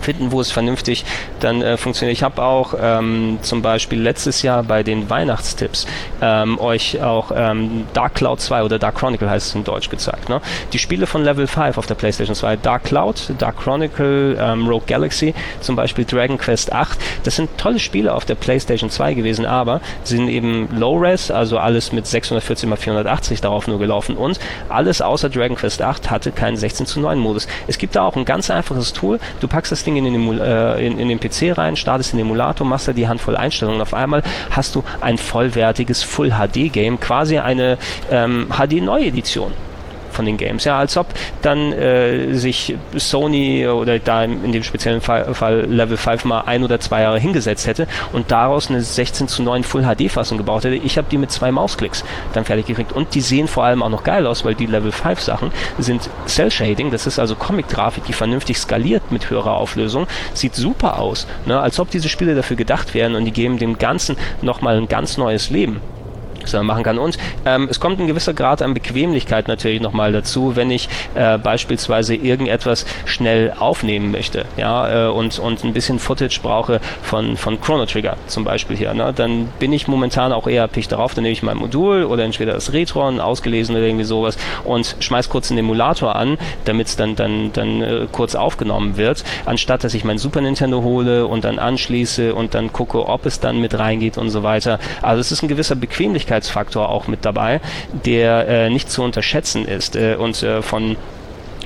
[0.00, 1.04] finden, wo es vernünftig
[1.40, 2.16] dann äh, funktioniert.
[2.16, 5.86] Ich habe auch ähm, zum Beispiel letztes Jahr bei den Weihnachtstipps
[6.20, 10.28] ähm, euch auch ähm, Dark Cloud 2 oder Dark Chronicle heißt es in Deutsch gezeigt.
[10.28, 10.40] Ne?
[10.72, 14.86] Die Spiele von Level 5 auf der PlayStation 2, Dark Cloud, Dark Chronicle, ähm, Rogue
[14.86, 19.46] Galaxy, zum Beispiel Dragon Quest 8, das sind tolle Spiele auf der PlayStation 2 gewesen,
[19.46, 25.00] aber sind eben Low-Res, also alles mit 640 x 480 darauf nur gelaufen und alles
[25.00, 27.46] außer Dragon Quest 8 hatte keinen 16 zu 9 Modus.
[27.66, 30.86] Es gibt da auch ein ganz einfaches Tool, du packst das Ding in den, äh,
[30.86, 33.80] in, in den PC rein, startest den Emulator, machst da die Handvoll Einstellungen.
[33.80, 37.78] Auf einmal hast du ein vollwertiges Full-HD-Game, quasi eine
[38.10, 39.52] ähm, HD-Neuedition
[40.18, 40.64] von den Games.
[40.64, 41.06] Ja, als ob
[41.42, 46.64] dann äh, sich Sony oder da in dem speziellen Fall, Fall, Level 5 mal ein
[46.64, 50.64] oder zwei Jahre hingesetzt hätte und daraus eine 16 zu 9 Full HD Fassung gebaut
[50.64, 50.74] hätte.
[50.74, 52.02] Ich habe die mit zwei Mausklicks
[52.32, 54.90] dann fertig gekriegt und die sehen vor allem auch noch geil aus, weil die Level
[54.90, 60.08] 5 Sachen sind Cell Shading, das ist also Comic-Grafik, die vernünftig skaliert mit höherer Auflösung,
[60.34, 61.60] sieht super aus, ne?
[61.60, 65.16] als ob diese Spiele dafür gedacht wären und die geben dem Ganzen nochmal ein ganz
[65.16, 65.80] neues Leben
[66.62, 66.98] machen kann.
[66.98, 71.38] Und ähm, es kommt ein gewisser Grad an Bequemlichkeit natürlich nochmal dazu, wenn ich äh,
[71.38, 77.60] beispielsweise irgendetwas schnell aufnehmen möchte, ja, äh, und, und ein bisschen Footage brauche von, von
[77.60, 81.22] Chrono Trigger zum Beispiel hier, ne, dann bin ich momentan auch eher picht darauf, dann
[81.22, 85.50] nehme ich mein Modul oder entweder das Retron, ausgelesen oder irgendwie sowas und schmeiß kurz
[85.50, 90.04] einen Emulator an, damit es dann, dann, dann äh, kurz aufgenommen wird, anstatt dass ich
[90.04, 94.18] mein Super Nintendo hole und dann anschließe und dann gucke, ob es dann mit reingeht
[94.18, 94.78] und so weiter.
[95.02, 97.60] Also es ist ein gewisser Bequemlichkeit Sicherheitsfaktor auch mit dabei,
[98.04, 100.96] der äh, nicht zu unterschätzen ist äh, und äh, von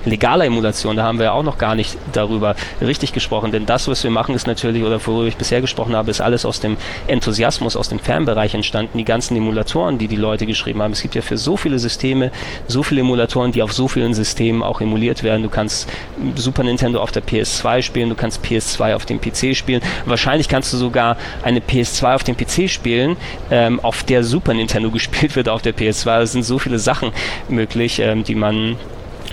[0.04, 3.88] legaler Emulation, da haben wir ja auch noch gar nicht darüber richtig gesprochen, denn das,
[3.88, 6.76] was wir machen, ist natürlich, oder worüber ich bisher gesprochen habe, ist alles aus dem
[7.06, 10.92] Enthusiasmus, aus dem Fernbereich entstanden, die ganzen Emulatoren, die die Leute geschrieben haben.
[10.92, 12.30] Es gibt ja für so viele Systeme,
[12.66, 15.42] so viele Emulatoren, die auf so vielen Systemen auch emuliert werden.
[15.42, 15.88] Du kannst
[16.34, 19.82] Super Nintendo auf der PS2 spielen, du kannst PS2 auf dem PC spielen.
[20.06, 23.16] Wahrscheinlich kannst du sogar eine PS2 auf dem PC spielen,
[23.50, 26.22] ähm, auf der Super Nintendo gespielt wird auf der PS2.
[26.22, 27.12] Es sind so viele Sachen
[27.48, 28.76] möglich, ähm, die man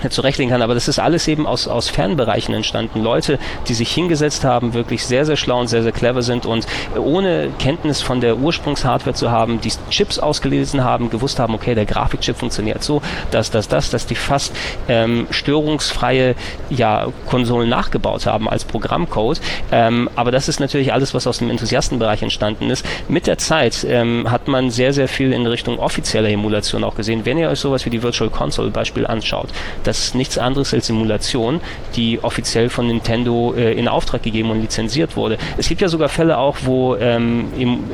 [0.08, 0.62] zurechtlegen kann.
[0.62, 3.02] Aber das ist alles eben aus, aus Fernbereichen entstanden.
[3.02, 6.66] Leute, die sich hingesetzt haben, wirklich sehr, sehr schlau und sehr, sehr clever sind und
[6.96, 11.86] ohne Kenntnis von der Ursprungshardware zu haben, die Chips ausgelesen haben, gewusst haben, okay, der
[11.86, 14.54] Grafikchip funktioniert so, dass das, das, dass die fast
[14.88, 16.34] ähm, störungsfreie
[16.70, 19.40] ja, Konsolen nachgebaut haben als Programmcode.
[19.72, 22.84] Ähm, aber das ist natürlich alles, was aus dem Enthusiastenbereich entstanden ist.
[23.08, 27.24] Mit der Zeit ähm, hat man sehr, sehr viel in Richtung offizieller Emulation auch gesehen.
[27.24, 29.48] Wenn ihr euch sowas wie die Virtual Console Beispiel anschaut,
[29.90, 31.60] das ist nichts anderes als Simulation,
[31.96, 35.36] die offiziell von Nintendo äh, in Auftrag gegeben und lizenziert wurde.
[35.56, 37.48] Es gibt ja sogar Fälle auch, wo ähm,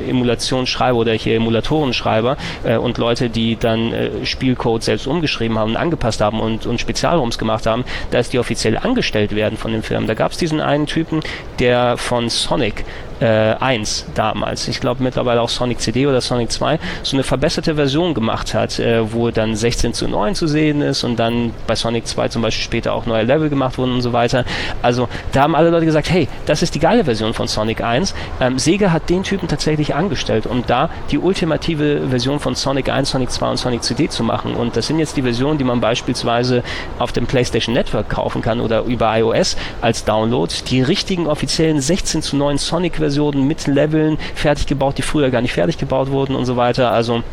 [0.07, 5.77] Emulationsschreiber oder hier Emulatorenschreiber äh, und Leute, die dann äh, Spielcode selbst umgeschrieben haben und
[5.77, 10.05] angepasst haben und, und Spezialrooms gemacht haben, dass die offiziell angestellt werden von den Firmen.
[10.05, 11.21] Da gab es diesen einen Typen,
[11.57, 12.85] der von Sonic
[13.19, 17.75] äh, 1 damals, ich glaube mittlerweile auch Sonic CD oder Sonic 2, so eine verbesserte
[17.75, 21.75] Version gemacht hat, äh, wo dann 16 zu 9 zu sehen ist und dann bei
[21.75, 24.45] Sonic 2 zum Beispiel später auch neue Level gemacht wurden und so weiter.
[24.81, 28.13] Also da haben alle Leute gesagt, hey, das ist die geile Version von Sonic 1.
[28.39, 33.09] Ähm, Sega hat den Typen tatsächlich angestellt, um da die ultimative Version von Sonic 1,
[33.09, 34.55] Sonic 2 und Sonic CD zu machen.
[34.55, 36.63] Und das sind jetzt die Versionen, die man beispielsweise
[36.99, 40.53] auf dem PlayStation Network kaufen kann oder über iOS als Download.
[40.69, 43.06] Die richtigen offiziellen 16 zu 9 Sonic-Versionen
[43.45, 46.91] mit Leveln fertig gebaut, die früher gar nicht fertig gebaut wurden und so weiter.
[46.91, 47.23] Also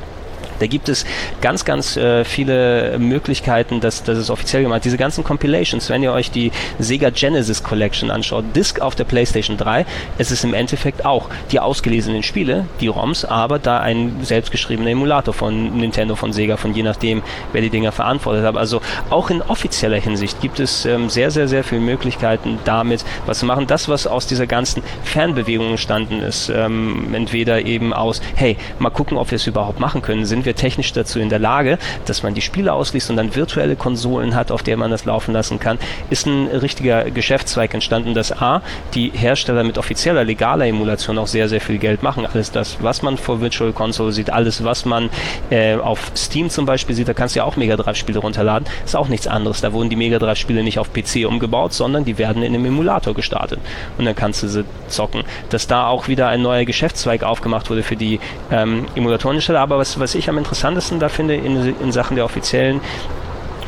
[0.58, 1.04] Da gibt es
[1.40, 6.12] ganz, ganz äh, viele Möglichkeiten, dass, dass es offiziell gemacht Diese ganzen Compilations, wenn ihr
[6.12, 9.86] euch die Sega Genesis Collection anschaut, Disc auf der PlayStation 3,
[10.18, 15.34] es ist im Endeffekt auch die ausgelesenen Spiele, die ROMs, aber da ein selbstgeschriebener Emulator
[15.34, 18.56] von Nintendo, von Sega, von je nachdem, wer die Dinger verantwortet hat.
[18.56, 23.40] Also auch in offizieller Hinsicht gibt es ähm, sehr, sehr, sehr viele Möglichkeiten, damit was
[23.40, 23.66] zu machen.
[23.66, 29.18] Das, was aus dieser ganzen Fernbewegung entstanden ist, ähm, entweder eben aus, hey, mal gucken,
[29.18, 32.34] ob wir es überhaupt machen können, sind wir technisch dazu in der Lage, dass man
[32.34, 35.78] die Spiele ausliest und dann virtuelle Konsolen hat, auf der man das laufen lassen kann,
[36.10, 38.62] ist ein richtiger Geschäftszweig entstanden, dass A,
[38.94, 42.26] die Hersteller mit offizieller, legaler Emulation auch sehr, sehr viel Geld machen.
[42.26, 45.10] Alles das, was man vor Virtual Console sieht, alles, was man
[45.50, 48.96] äh, auf Steam zum Beispiel sieht, da kannst du ja auch Mega Drive-Spiele runterladen, ist
[48.96, 49.60] auch nichts anderes.
[49.60, 53.14] Da wurden die Mega Drive-Spiele nicht auf PC umgebaut, sondern die werden in einem Emulator
[53.14, 53.60] gestartet.
[53.98, 55.24] Und dann kannst du sie zocken.
[55.50, 59.58] Dass da auch wieder ein neuer Geschäftszweig aufgemacht wurde für die ähm, Emulatorenstelle.
[59.58, 62.80] Aber was, was ich am interessantesten da finde in, in Sachen der offiziellen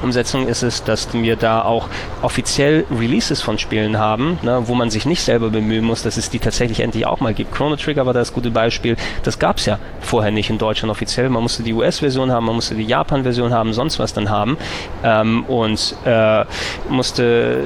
[0.02, 1.88] Umsetzung ist es, dass wir da auch
[2.22, 6.30] offiziell Releases von Spielen haben, ne, wo man sich nicht selber bemühen muss, dass es
[6.30, 7.52] die tatsächlich endlich auch mal gibt.
[7.52, 8.96] Chrono Trigger war das gute Beispiel.
[9.22, 11.28] Das gab es ja vorher nicht in Deutschland offiziell.
[11.28, 14.56] Man musste die US-Version haben, man musste die Japan-Version haben, sonst was dann haben
[15.02, 16.44] ähm, und äh,
[16.88, 17.62] musste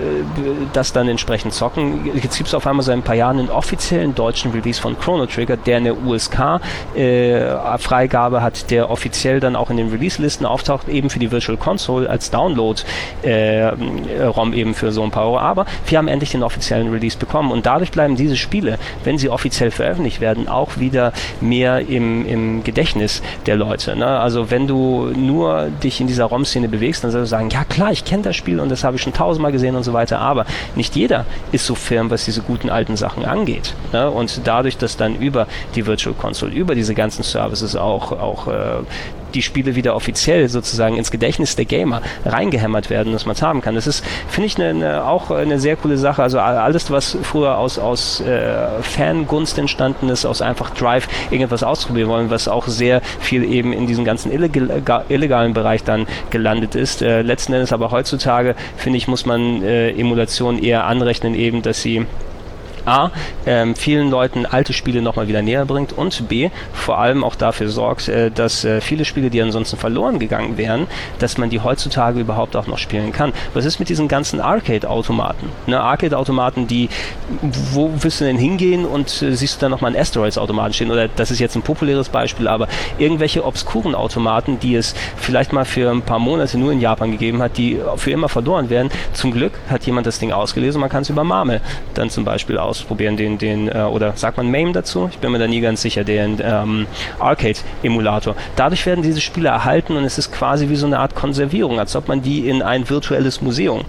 [0.72, 2.10] das dann entsprechend zocken.
[2.14, 5.26] Jetzt gibt es auf einmal seit ein paar Jahren einen offiziellen deutschen Release von Chrono
[5.26, 11.10] Trigger, der eine USK-Freigabe äh, hat, der offiziell dann auch in den Release-Listen auftaucht, eben
[11.10, 15.38] für die Virtual Console als Download-ROM äh, eben für so ein paar Euro.
[15.38, 19.28] Aber wir haben endlich den offiziellen Release bekommen und dadurch bleiben diese Spiele, wenn sie
[19.28, 23.96] offiziell veröffentlicht werden, auch wieder mehr im, im Gedächtnis der Leute.
[23.96, 24.06] Ne?
[24.06, 27.92] Also wenn du nur dich in dieser ROM-Szene bewegst, dann sollst du sagen, ja klar,
[27.92, 30.46] ich kenne das Spiel und das habe ich schon tausendmal gesehen und so weiter, aber
[30.74, 33.74] nicht jeder ist so firm, was diese guten alten Sachen angeht.
[33.92, 34.10] Ne?
[34.10, 38.82] Und dadurch, dass dann über die Virtual Console, über diese ganzen Services auch, auch äh,
[39.34, 43.60] die Spiele wieder offiziell sozusagen ins Gedächtnis der Gamer reingehämmert werden, dass man es haben
[43.60, 43.74] kann.
[43.74, 46.22] Das ist, finde ich, eine, eine, auch eine sehr coole Sache.
[46.22, 52.08] Also alles, was früher aus, aus äh, Fangunst entstanden ist, aus einfach Drive irgendetwas ausprobieren
[52.08, 57.02] wollen, was auch sehr viel eben in diesem ganzen illegal, illegalen Bereich dann gelandet ist.
[57.02, 61.82] Äh, letzten Endes aber heutzutage, finde ich, muss man äh, Emulation eher anrechnen, eben, dass
[61.82, 62.06] sie
[62.86, 63.10] A,
[63.46, 67.68] ähm, vielen Leuten alte Spiele nochmal wieder näher bringt und B, vor allem auch dafür
[67.68, 70.86] sorgt, äh, dass äh, viele Spiele, die ansonsten verloren gegangen wären,
[71.18, 73.32] dass man die heutzutage überhaupt auch noch spielen kann.
[73.54, 75.50] Was ist mit diesen ganzen Arcade-Automaten?
[75.66, 76.88] Ne, Arcade-Automaten, die,
[77.72, 80.90] wo willst du denn hingehen und äh, siehst du dann nochmal einen Asteroids-Automaten stehen?
[80.90, 85.64] Oder das ist jetzt ein populäres Beispiel, aber irgendwelche obskuren Automaten, die es vielleicht mal
[85.64, 88.90] für ein paar Monate nur in Japan gegeben hat, die für immer verloren werden.
[89.12, 91.60] Zum Glück hat jemand das Ding ausgelesen, man kann es über Marmel
[91.94, 95.08] dann zum Beispiel aus ausprobieren, den, den äh, oder sagt man MAME dazu?
[95.10, 96.86] Ich bin mir da nie ganz sicher, den ähm,
[97.18, 98.36] Arcade-Emulator.
[98.56, 101.96] Dadurch werden diese Spiele erhalten und es ist quasi wie so eine Art Konservierung, als
[101.96, 103.84] ob man die in ein virtuelles Museum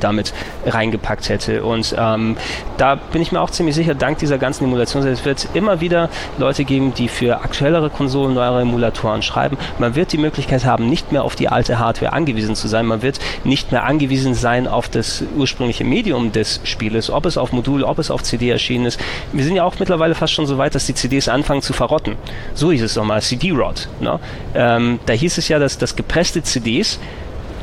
[0.00, 0.32] damit
[0.66, 1.64] reingepackt hätte.
[1.64, 2.36] Und ähm,
[2.76, 6.08] da bin ich mir auch ziemlich sicher, dank dieser ganzen Emulation, es wird immer wieder
[6.38, 9.56] Leute geben, die für aktuellere Konsolen neuere Emulatoren schreiben.
[9.78, 12.86] Man wird die Möglichkeit haben, nicht mehr auf die alte Hardware angewiesen zu sein.
[12.86, 17.52] Man wird nicht mehr angewiesen sein auf das ursprüngliche Medium des Spieles, ob es auf
[17.52, 19.00] Modul, ob es auf CD erschienen ist.
[19.32, 22.16] Wir sind ja auch mittlerweile fast schon so weit, dass die CDs anfangen zu verrotten.
[22.54, 23.88] So hieß es nochmal, CD-Rot.
[24.00, 24.18] Ne?
[24.54, 26.98] Ähm, da hieß es ja, dass, dass gepresste CDs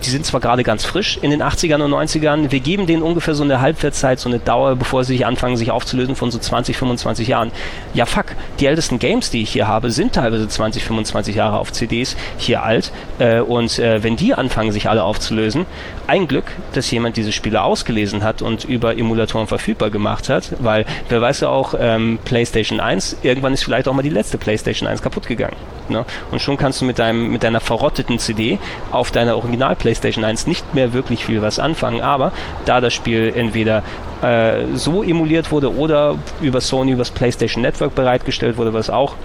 [0.04, 3.36] die sind zwar gerade ganz frisch in den 80ern und 90ern, wir geben denen ungefähr
[3.36, 6.78] so eine Halbwertszeit, so eine Dauer, bevor sie sich anfangen, sich aufzulösen von so 20,
[6.78, 7.52] 25 Jahren.
[7.94, 8.28] Ja, fuck,
[8.60, 12.64] die ältesten Games, die ich hier habe, sind teilweise 20, 25 Jahre auf CDs hier
[12.64, 12.92] alt.
[13.20, 15.66] Äh, und äh, wenn die anfangen, sich alle aufzulösen,
[16.08, 20.86] ein Glück, dass jemand diese Spiele ausgelesen hat und über Emulatoren verfügbar gemacht hat, weil
[21.10, 24.88] wer weiß ja auch, ähm, PlayStation 1, irgendwann ist vielleicht auch mal die letzte PlayStation
[24.88, 25.56] 1 kaputt gegangen.
[25.90, 26.06] Ne?
[26.32, 28.60] Und schon kannst du mit, deinem, mit deiner verrotteten CD
[28.92, 32.01] auf deiner Original PlayStation 1 nicht mehr wirklich viel was anfangen.
[32.01, 32.32] Aber
[32.65, 33.84] da das Spiel entweder
[34.21, 39.15] äh, so emuliert wurde oder über Sony, über das PlayStation Network bereitgestellt wurde, was auch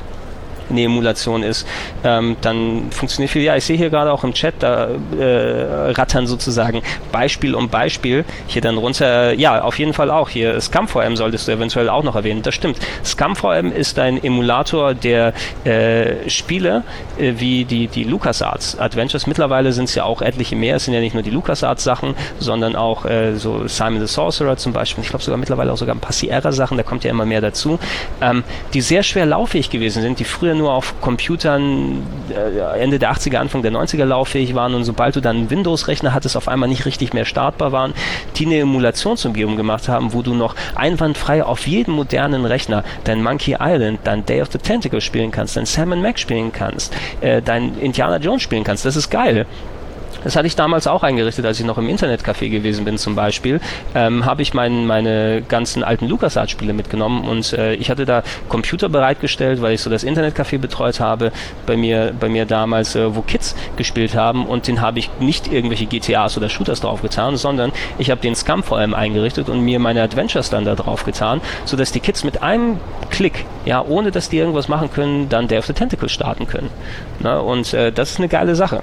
[0.70, 1.66] eine Emulation ist,
[2.04, 3.42] ähm, dann funktioniert viel.
[3.42, 8.24] Ja, ich sehe hier gerade auch im Chat, da äh, rattern sozusagen Beispiel um Beispiel
[8.46, 9.32] hier dann runter.
[9.34, 10.60] Ja, auf jeden Fall auch hier.
[10.60, 12.42] ScumVM solltest du eventuell auch noch erwähnen.
[12.42, 12.78] Das stimmt.
[13.04, 15.32] ScumVM ist ein Emulator der
[15.64, 16.82] äh, Spiele
[17.18, 19.26] äh, wie die, die LucasArts Adventures.
[19.26, 20.76] Mittlerweile sind es ja auch etliche mehr.
[20.76, 24.56] Es sind ja nicht nur die LucasArts Sachen, sondern auch äh, so Simon the Sorcerer
[24.56, 25.04] zum Beispiel.
[25.04, 26.76] Ich glaube sogar mittlerweile auch sogar ein paar Sierra Sachen.
[26.76, 27.78] Da kommt ja immer mehr dazu.
[28.20, 33.12] Ähm, die sehr schwer lauffähig gewesen sind, die früher nur auf Computern äh, Ende der
[33.12, 36.86] 80er, Anfang der 90er lauffähig waren und sobald du dann Windows-Rechner hattest, auf einmal nicht
[36.86, 37.94] richtig mehr startbar waren,
[38.36, 43.56] die eine Emulationsumgebung gemacht haben, wo du noch einwandfrei auf jedem modernen Rechner dein Monkey
[43.60, 47.78] Island, dein Day of the Tentacle spielen kannst, dein Sam Mac spielen kannst, äh, dein
[47.78, 48.84] Indiana Jones spielen kannst.
[48.84, 49.46] Das ist geil.
[50.26, 53.60] Das hatte ich damals auch eingerichtet, als ich noch im Internetcafé gewesen bin zum Beispiel.
[53.94, 58.88] Ähm, habe ich mein, meine ganzen alten LucasArts-Spiele mitgenommen und äh, ich hatte da Computer
[58.88, 61.30] bereitgestellt, weil ich so das Internetcafé betreut habe
[61.64, 65.46] bei mir, bei mir damals, äh, wo Kids gespielt haben und den habe ich nicht
[65.46, 69.78] irgendwelche GTAs oder Shooters draufgetan, sondern ich habe den Scum vor allem eingerichtet und mir
[69.78, 74.38] meine Adventures dann da draufgetan, sodass die Kids mit einem Klick, ja, ohne dass die
[74.38, 76.70] irgendwas machen können, dann Day of the Tentacle starten können.
[77.20, 78.82] Na, und äh, das ist eine geile Sache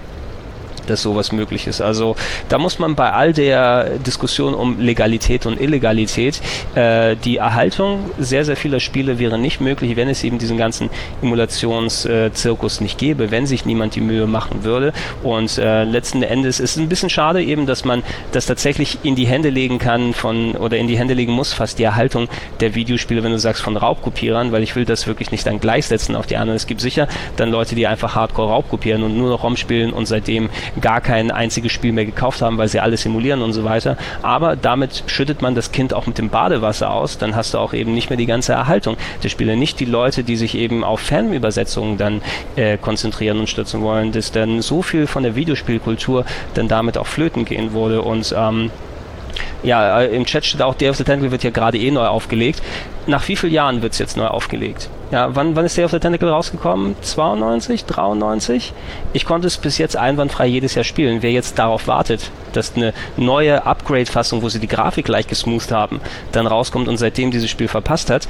[0.87, 1.81] dass sowas möglich ist.
[1.81, 2.15] Also
[2.49, 6.41] da muss man bei all der Diskussion um Legalität und Illegalität
[6.75, 10.89] äh, die Erhaltung sehr, sehr vieler Spiele wäre nicht möglich, wenn es eben diesen ganzen
[11.21, 14.93] Emulationszirkus nicht gäbe, wenn sich niemand die Mühe machen würde.
[15.21, 19.15] Und äh, letzten Endes ist es ein bisschen schade eben, dass man das tatsächlich in
[19.15, 22.27] die Hände legen kann von oder in die Hände legen muss, fast die Erhaltung
[22.59, 26.15] der Videospiele, wenn du sagst von Raubkopierern, weil ich will das wirklich nicht dann gleichsetzen
[26.15, 26.55] auf die anderen.
[26.55, 30.05] Es gibt sicher dann Leute, die einfach Hardcore Raubkopieren und nur noch ROM spielen und
[30.05, 30.49] seitdem
[30.81, 33.97] gar kein einziges Spiel mehr gekauft haben, weil sie alles simulieren und so weiter.
[34.21, 37.17] Aber damit schüttet man das Kind auch mit dem Badewasser aus.
[37.17, 39.55] Dann hast du auch eben nicht mehr die ganze Erhaltung der Spiele.
[39.55, 42.21] Nicht die Leute, die sich eben auf Fanübersetzungen dann
[42.55, 47.07] äh, konzentrieren und stützen wollen, dass dann so viel von der Videospielkultur dann damit auch
[47.07, 48.01] flöten gehen wurde.
[48.01, 48.71] Und ähm,
[49.63, 52.05] ja, äh, im Chat steht auch, Day of the Tentacle wird hier gerade eh neu
[52.05, 52.61] aufgelegt.
[53.07, 54.89] Nach wie vielen Jahren wird es jetzt neu aufgelegt?
[55.11, 56.95] Ja, wann, wann ist Day of the Tentacle rausgekommen?
[57.01, 58.73] 92, 93?
[59.13, 61.21] Ich konnte es bis jetzt einwandfrei jedes Jahr spielen.
[61.21, 66.01] Wer jetzt darauf wartet, dass eine neue Upgrade-Fassung, wo sie die Grafik gleich gesmoothed haben,
[66.31, 68.27] dann rauskommt und seitdem dieses Spiel verpasst hat,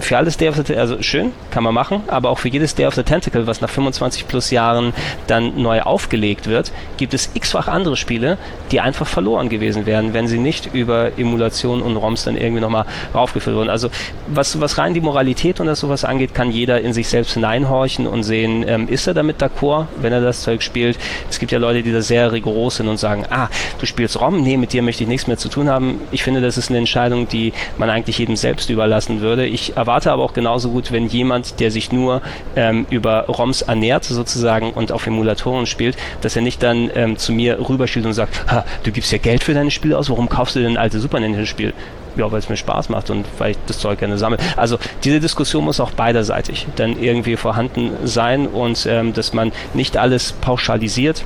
[0.00, 2.74] für alles Day of the Tentacle, also schön, kann man machen, aber auch für jedes
[2.74, 4.92] Day of the Tentacle, was nach 25 plus Jahren
[5.26, 8.38] dann neu aufgelegt wird, gibt es x-fach andere Spiele,
[8.70, 12.86] die einfach verloren gewesen wären, wenn sie nicht über Emulation und ROMs dann irgendwie nochmal
[13.14, 13.70] raufgeführt wurden.
[13.70, 13.90] Also
[14.28, 18.06] was, was rein die Moralität und das sowas angeht, kann jeder in sich selbst hineinhorchen
[18.06, 20.98] und sehen, ähm, ist er damit d'accord, wenn er das Zeug spielt.
[21.30, 23.48] Es gibt ja Leute, die da sehr rigoros sind und sagen, ah,
[23.80, 26.00] du spielst ROM, nee, mit dir möchte ich nichts mehr zu tun haben.
[26.10, 29.46] Ich finde, das ist eine Entscheidung, die man eigentlich jedem selbst überlassen würde.
[29.46, 32.20] Ich erwarte aber auch genauso gut, wenn jemand, der sich nur
[32.56, 37.32] ähm, über ROMs ernährt sozusagen und auf Emulatoren spielt, dass er nicht dann ähm, zu
[37.32, 38.44] mir rüberschielt und sagt,
[38.82, 41.20] du gibst ja Geld für deine Spiele aus, warum kaufst du denn ein altes Super
[41.20, 41.72] Nintendo-Spiel?
[42.16, 44.38] ja, weil es mir Spaß macht und weil ich das Zeug gerne sammle.
[44.56, 49.96] Also diese Diskussion muss auch beiderseitig dann irgendwie vorhanden sein und ähm, dass man nicht
[49.96, 51.24] alles pauschalisiert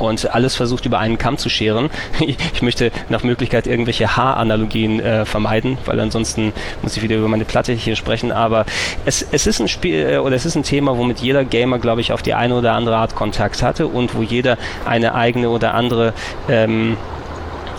[0.00, 1.90] und alles versucht über einen Kamm zu scheren.
[2.52, 7.44] Ich möchte nach Möglichkeit irgendwelche Haaranalogien äh, vermeiden, weil ansonsten muss ich wieder über meine
[7.44, 8.32] Platte hier sprechen.
[8.32, 8.66] Aber
[9.04, 12.00] es, es ist ein Spiel äh, oder es ist ein Thema, womit jeder Gamer, glaube
[12.00, 15.74] ich, auf die eine oder andere Art Kontakt hatte und wo jeder eine eigene oder
[15.74, 16.12] andere
[16.48, 16.96] ähm,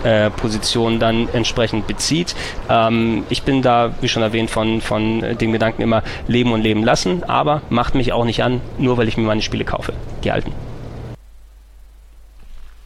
[0.04, 2.36] äh, Position dann entsprechend bezieht.
[2.70, 6.84] Ähm, ich bin da, wie schon erwähnt, von, von dem Gedanken immer leben und leben
[6.84, 10.32] lassen, aber macht mich auch nicht an, nur weil ich mir meine Spiele kaufe, die
[10.32, 10.54] alten.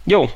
[0.05, 0.29] Jo,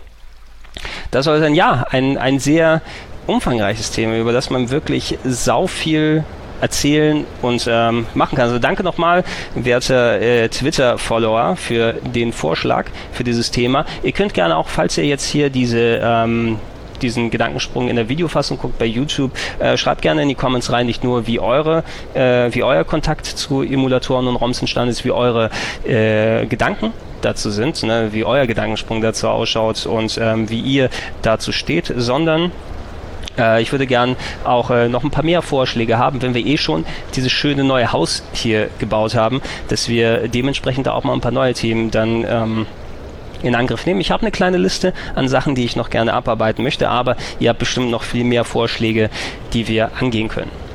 [1.12, 2.82] das war dann ja ein, ein sehr
[3.27, 6.23] umfangreiches Thema, über das man wirklich sau viel
[6.62, 8.47] erzählen und ähm, machen kann.
[8.47, 9.23] Also danke nochmal,
[9.55, 13.86] werte äh, Twitter-Follower, für den Vorschlag für dieses Thema.
[14.03, 16.58] Ihr könnt gerne auch, falls ihr jetzt hier diese ähm,
[17.01, 20.86] diesen Gedankensprung in der Videofassung guckt bei YouTube, äh, schreibt gerne in die Comments rein,
[20.86, 25.12] nicht nur wie eure, äh, wie euer Kontakt zu Emulatoren und ROMs entstanden ist, wie
[25.12, 25.49] eure
[25.88, 30.89] äh, Gedanken dazu sind, ne, wie euer Gedankensprung dazu ausschaut und ähm, wie ihr
[31.21, 32.51] dazu steht, sondern
[33.38, 36.58] äh, ich würde gern auch äh, noch ein paar mehr Vorschläge haben, wenn wir eh
[36.58, 41.32] schon dieses schöne neue Haus hier gebaut haben, dass wir dementsprechend auch mal ein paar
[41.32, 42.65] neue Themen dann ähm,
[43.41, 44.01] in Angriff nehmen.
[44.01, 47.49] Ich habe eine kleine Liste an Sachen, die ich noch gerne abarbeiten möchte, aber ihr
[47.49, 49.10] habt bestimmt noch viel mehr Vorschläge,
[49.53, 50.68] die wir angehen können.